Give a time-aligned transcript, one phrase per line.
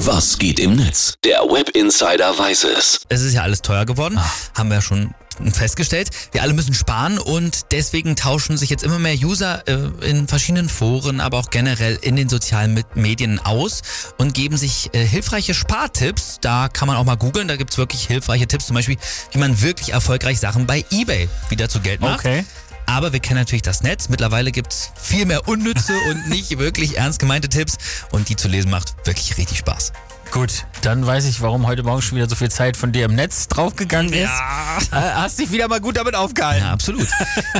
[0.00, 1.14] Was geht im Netz?
[1.24, 3.00] Der Web Insider weiß es.
[3.08, 4.30] Es ist ja alles teuer geworden, Ah.
[4.56, 5.14] haben wir schon
[5.52, 6.10] festgestellt.
[6.32, 10.68] Wir alle müssen sparen und deswegen tauschen sich jetzt immer mehr User äh, in verschiedenen
[10.68, 13.82] Foren, aber auch generell in den sozialen Medien aus
[14.18, 16.38] und geben sich äh, hilfreiche Spartipps.
[16.40, 18.96] Da kann man auch mal googeln, da gibt's wirklich hilfreiche Tipps, zum Beispiel,
[19.32, 22.20] wie man wirklich erfolgreich Sachen bei Ebay wieder zu Geld macht.
[22.20, 22.44] Okay.
[22.86, 24.08] Aber wir kennen natürlich das Netz.
[24.08, 27.76] Mittlerweile gibt's viel mehr unnütze und nicht wirklich ernst gemeinte Tipps.
[28.12, 29.92] Und die zu lesen macht wirklich richtig Spaß.
[30.32, 33.14] Gut, dann weiß ich, warum heute Morgen schon wieder so viel Zeit von dir im
[33.14, 34.28] Netz draufgegangen ist.
[34.28, 34.78] Ja.
[34.90, 36.64] Äh, hast dich wieder mal gut damit aufgehalten.
[36.64, 37.08] Ja, absolut.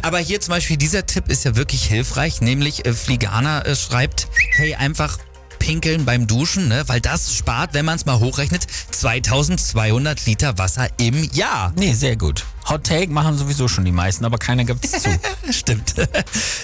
[0.03, 4.29] Aber hier zum Beispiel dieser Tipp ist ja wirklich hilfreich, nämlich äh, Fligana äh, schreibt,
[4.57, 5.19] hey, einfach
[5.59, 6.85] pinkeln beim Duschen, ne?
[6.87, 11.73] weil das spart, wenn man es mal hochrechnet, 2200 Liter Wasser im Jahr.
[11.77, 12.45] Nee, sehr gut.
[12.69, 15.11] Hot Take machen sowieso schon die meisten, aber keiner gibt's zu.
[15.51, 15.95] Stimmt.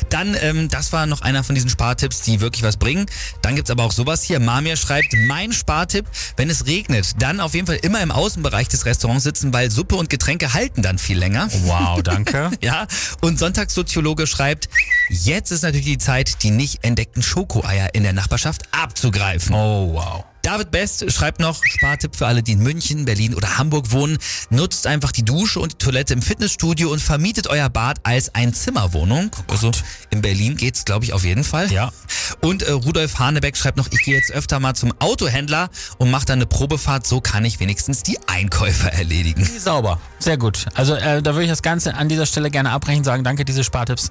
[0.08, 3.06] Dann, ähm, das war noch einer von diesen Spartipps, die wirklich was bringen.
[3.40, 4.40] Dann gibt's aber auch sowas hier.
[4.40, 6.06] Mamir schreibt, mein Spartipp,
[6.36, 9.96] wenn es regnet, dann auf jeden Fall immer im Außenbereich des Restaurants sitzen, weil Suppe
[9.96, 11.48] und Getränke halten dann viel länger.
[11.64, 12.50] Wow, danke.
[12.62, 12.86] Ja,
[13.20, 14.68] und Sonntagssoziologe schreibt,
[15.08, 19.54] jetzt ist natürlich die Zeit, die nicht entdeckten Schokoeier in der Nachbarschaft abzugreifen.
[19.54, 20.24] Oh, wow.
[20.42, 24.18] David Best schreibt noch, Spartipp für alle, die in München, Berlin oder Hamburg wohnen,
[24.50, 29.30] nutzt einfach die Dusche und die Toilette im Fitnessstudio und vermietet euer Bad als Einzimmerwohnung.
[29.46, 29.70] Also
[30.10, 31.70] in Berlin geht's, glaube ich, auf jeden Fall.
[31.70, 31.92] Ja.
[32.40, 36.26] Und äh, Rudolf Hanebeck schreibt noch, ich gehe jetzt öfter mal zum Autohändler und mache
[36.26, 39.48] dann eine Probefahrt, so kann ich wenigstens die Einkäufer erledigen.
[39.58, 40.00] Sauber.
[40.18, 40.66] Sehr gut.
[40.74, 43.62] Also äh, da würde ich das Ganze an dieser Stelle gerne abbrechen, sagen, danke, diese
[43.62, 44.10] Spartipps.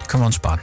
[0.00, 0.60] Die können wir uns sparen.